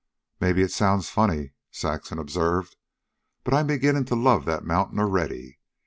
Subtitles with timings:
[0.39, 2.75] "Maybe it sounds funny," Saxon observed;
[3.43, 5.59] "but I 'm beginning to love that mountain already.